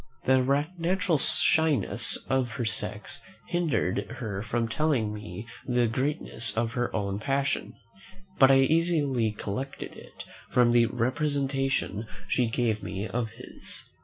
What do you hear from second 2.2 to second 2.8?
of her